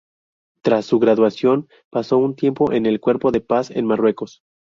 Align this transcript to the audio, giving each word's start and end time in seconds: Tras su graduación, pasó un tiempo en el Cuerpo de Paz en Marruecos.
Tras 0.63 0.87
su 0.87 0.97
graduación, 0.97 1.69
pasó 1.91 2.17
un 2.17 2.35
tiempo 2.35 2.71
en 2.73 2.87
el 2.87 2.99
Cuerpo 2.99 3.29
de 3.29 3.39
Paz 3.39 3.69
en 3.69 3.85
Marruecos. 3.85 4.41